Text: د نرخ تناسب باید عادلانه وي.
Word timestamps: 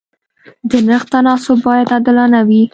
د 0.69 0.71
نرخ 0.87 1.03
تناسب 1.13 1.57
باید 1.67 1.87
عادلانه 1.95 2.39
وي. 2.47 2.63